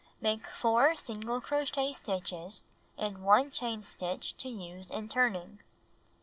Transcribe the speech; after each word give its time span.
Make 0.19 0.47
4 0.47 0.95
single 0.95 1.39
crochet 1.41 1.93
stitches 1.93 2.63
and 2.97 3.23
1 3.23 3.51
chain 3.51 3.83
stitch 3.83 4.35
to 4.37 4.49
use 4.49 4.89
in 4.89 5.07
turning. 5.09 5.59